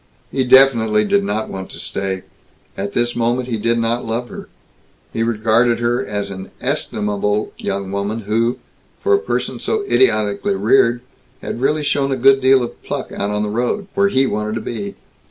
He 0.31 0.43
definitely 0.43 1.05
did 1.05 1.23
not 1.23 1.47
want 1.49 1.69
to 1.69 1.77
stay. 1.79 2.23
At 2.75 2.93
this 2.93 3.15
moment 3.15 3.47
he 3.49 3.57
did 3.57 3.77
not 3.77 4.03
love 4.03 4.29
her. 4.29 4.49
He 5.13 5.21
regarded 5.21 5.77
her 5.77 6.03
as 6.03 6.31
an 6.31 6.49
estimable 6.59 7.51
young 7.59 7.91
woman 7.91 8.21
who, 8.21 8.57
for 9.03 9.13
a 9.13 9.19
person 9.19 9.59
so 9.59 9.83
idiotically 9.85 10.55
reared, 10.55 11.01
had 11.43 11.61
really 11.61 11.83
shown 11.83 12.11
a 12.11 12.17
good 12.17 12.41
deal 12.41 12.63
of 12.63 12.81
pluck 12.81 13.11
out 13.11 13.29
on 13.29 13.43
the 13.43 13.49
road 13.49 13.89
where 13.93 14.07
he 14.09 14.25
wanted 14.25 14.55
to 14.55 14.61
be. 14.61 14.95